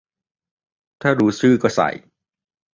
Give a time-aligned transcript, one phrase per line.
[1.01, 1.89] ถ้ารู้ชื่อก็ใส่